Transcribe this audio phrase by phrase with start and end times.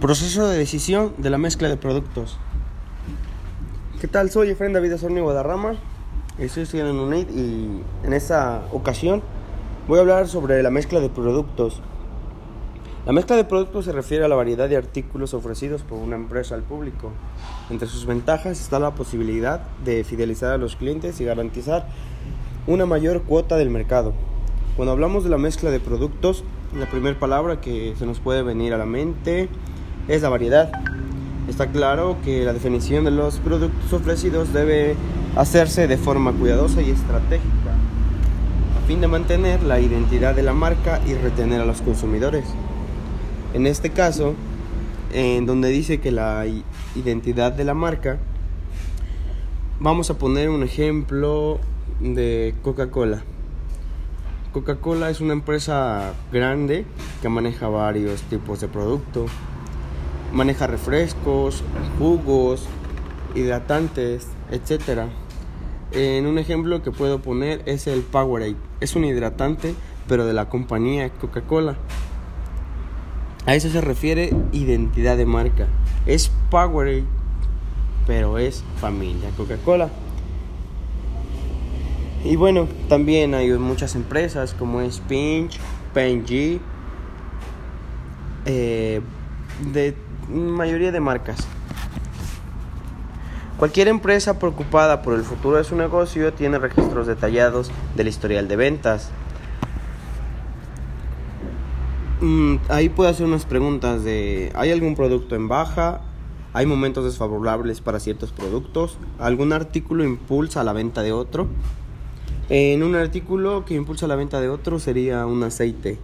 [0.00, 2.36] Proceso de decisión de la mezcla de productos.
[4.00, 4.28] ¿Qué tal?
[4.28, 5.76] Soy Efraín David Osornio Guadarrama.
[6.36, 9.22] Estoy estudiando en UNID y en esta ocasión
[9.86, 11.80] voy a hablar sobre la mezcla de productos.
[13.06, 16.56] La mezcla de productos se refiere a la variedad de artículos ofrecidos por una empresa
[16.56, 17.12] al público.
[17.70, 21.86] Entre sus ventajas está la posibilidad de fidelizar a los clientes y garantizar
[22.66, 24.12] una mayor cuota del mercado.
[24.76, 26.42] Cuando hablamos de la mezcla de productos,
[26.76, 29.48] la primera palabra que se nos puede venir a la mente
[30.08, 30.70] es la variedad.
[31.48, 34.96] Está claro que la definición de los productos ofrecidos debe
[35.36, 37.72] hacerse de forma cuidadosa y estratégica
[38.78, 42.44] a fin de mantener la identidad de la marca y retener a los consumidores.
[43.54, 44.34] En este caso,
[45.12, 46.44] en donde dice que la
[46.94, 48.18] identidad de la marca,
[49.80, 51.60] vamos a poner un ejemplo
[52.00, 53.22] de Coca-Cola.
[54.52, 56.84] Coca-Cola es una empresa grande
[57.22, 59.30] que maneja varios tipos de productos
[60.34, 61.62] maneja refrescos,
[61.98, 62.66] jugos,
[63.34, 65.08] hidratantes, etc.
[65.92, 68.56] En un ejemplo que puedo poner es el Powerade.
[68.80, 69.74] Es un hidratante,
[70.08, 71.76] pero de la compañía Coca-Cola.
[73.46, 75.68] A eso se refiere identidad de marca.
[76.06, 77.04] Es Powerade,
[78.06, 79.88] pero es familia Coca-Cola.
[82.24, 85.60] Y bueno, también hay muchas empresas como es Pinch,
[85.92, 86.58] P&G,
[88.46, 89.00] eh,
[89.72, 89.94] de
[90.28, 91.46] mayoría de marcas.
[93.58, 98.56] Cualquier empresa preocupada por el futuro de su negocio tiene registros detallados del historial de
[98.56, 99.10] ventas.
[102.20, 106.00] Mm, ahí puede hacer unas preguntas de ¿hay algún producto en baja?
[106.52, 108.98] ¿Hay momentos desfavorables para ciertos productos?
[109.18, 111.48] ¿Algún artículo impulsa la venta de otro?
[112.48, 115.98] En un artículo que impulsa la venta de otro sería un aceite.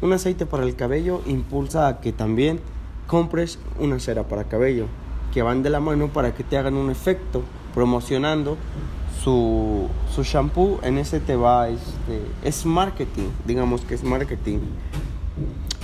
[0.00, 2.60] Un aceite para el cabello impulsa a que también
[3.08, 4.86] compres una cera para cabello,
[5.34, 7.42] que van de la mano para que te hagan un efecto
[7.74, 8.56] promocionando
[9.24, 10.78] su, su shampoo.
[10.84, 14.58] En ese te va, este, es marketing, digamos que es marketing.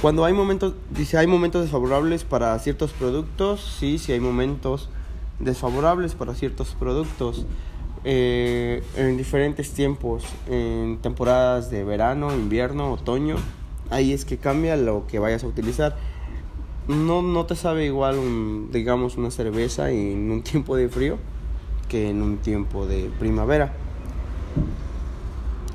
[0.01, 4.91] Cuando hay momentos, dice, hay momentos desfavorables para ciertos productos, sí, sí hay momentos
[5.41, 7.47] desfavorables para ciertos productos.
[8.07, 13.37] Eh, en diferentes tiempos, en temporadas de verano, invierno, otoño,
[13.89, 15.97] ahí es que cambia lo que vayas a utilizar
[16.89, 21.19] no, no te sabe igual, digamos, una cerveza en un tiempo de frío
[21.89, 23.73] que en un tiempo de primavera.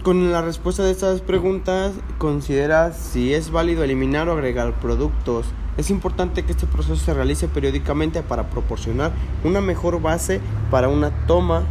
[0.03, 5.45] Con la respuesta de estas preguntas, considera si es válido eliminar o agregar productos.
[5.77, 9.11] Es importante que este proceso se realice periódicamente para proporcionar
[9.43, 10.39] una mejor base
[10.71, 11.63] para una toma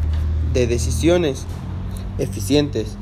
[0.53, 1.47] de decisiones
[2.19, 2.97] eficientes.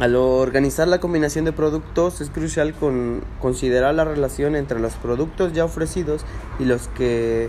[0.00, 5.52] Al organizar la combinación de productos es crucial con, considerar la relación entre los productos
[5.52, 6.24] ya ofrecidos
[6.58, 7.48] y los que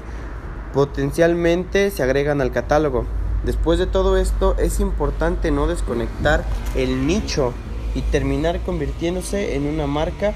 [0.72, 3.06] potencialmente se agregan al catálogo.
[3.46, 6.44] Después de todo esto es importante no desconectar
[6.76, 7.52] el nicho
[7.96, 10.34] y terminar convirtiéndose en una marca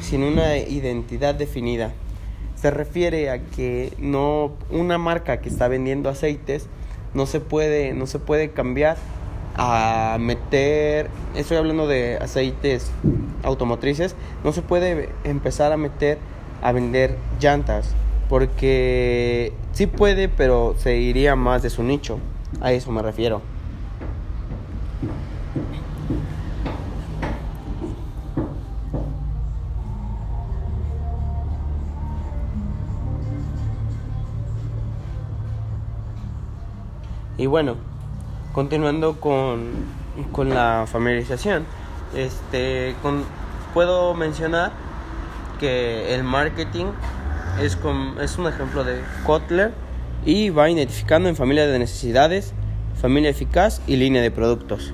[0.00, 1.92] sin una identidad definida.
[2.56, 6.66] Se refiere a que no una marca que está vendiendo aceites
[7.14, 8.96] no se puede no se puede cambiar
[9.54, 12.90] a meter, estoy hablando de aceites
[13.42, 16.18] automotrices, no se puede empezar a meter
[16.62, 17.94] a vender llantas,
[18.28, 22.18] porque sí puede, pero se iría más de su nicho,
[22.60, 23.42] a eso me refiero.
[37.36, 37.74] Y bueno,
[38.52, 39.70] continuando con,
[40.32, 41.64] con la familiarización,
[42.14, 43.24] este, con,
[43.74, 44.72] puedo mencionar
[45.58, 46.86] que el marketing
[47.60, 47.78] es,
[48.20, 49.72] es un ejemplo de Kotler
[50.24, 52.52] y va identificando en familia de necesidades,
[53.00, 54.92] familia eficaz y línea de productos.